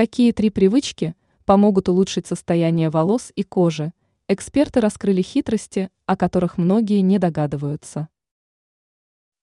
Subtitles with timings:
[0.00, 1.14] Какие три привычки
[1.44, 3.92] помогут улучшить состояние волос и кожи?
[4.28, 8.08] Эксперты раскрыли хитрости, о которых многие не догадываются.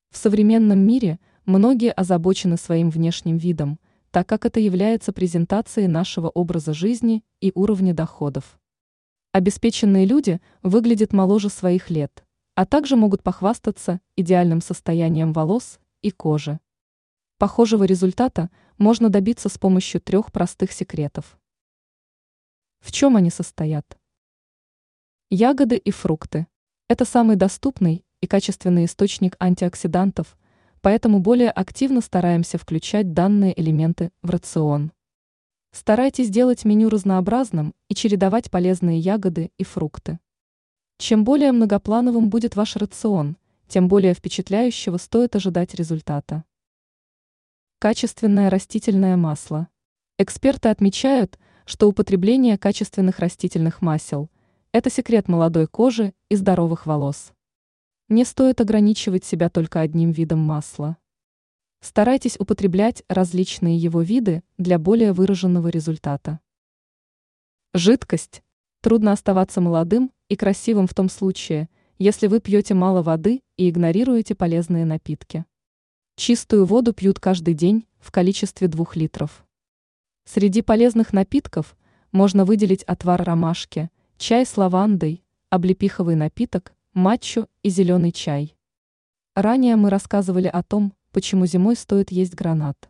[0.10, 6.74] В современном мире многие озабочены своим внешним видом, так как это является презентацией нашего образа
[6.74, 8.60] жизни и уровня доходов.
[9.34, 16.60] Обеспеченные люди выглядят моложе своих лет, а также могут похвастаться идеальным состоянием волос и кожи.
[17.40, 18.50] Похожего результата
[18.80, 21.38] можно добиться с помощью трех простых секретов.
[22.80, 23.96] В чем они состоят?
[25.30, 26.48] Ягоды и фрукты–
[26.88, 30.36] это самый доступный и качественный источник антиоксидантов,
[30.82, 34.92] поэтому более активно стараемся включать данные элементы в рацион.
[35.72, 40.18] Старайтесь делать меню разнообразным и чередовать полезные ягоды и фрукты.
[40.98, 46.44] Чем более многоплановым будет ваш рацион, тем более впечатляющего стоит ожидать результата.
[47.80, 49.68] Качественное растительное масло.
[50.18, 51.38] Эксперты отмечают,
[51.68, 54.32] что употребление качественных растительных масел–
[54.72, 57.34] это секрет молодой кожи и здоровых волос.
[58.10, 60.98] Не стоит ограничивать себя только одним видом масла.
[61.80, 66.40] Старайтесь употреблять различные его виды для более выраженного результата.
[67.76, 68.42] Жидкость.
[68.82, 74.34] Трудно оставаться молодым и красивым в том случае, если вы пьете мало воды и игнорируете
[74.34, 75.46] полезные напитки.
[76.20, 79.46] Чистую воду пьют каждый день в количестве 2 литров.
[80.26, 81.78] Среди полезных напитков
[82.12, 88.58] можно выделить отвар ромашки, чай с лавандой, облепиховый напиток, матчу и зеленый чай.
[89.36, 92.90] Ранее мы рассказывали о том, почему зимой стоит есть гранат.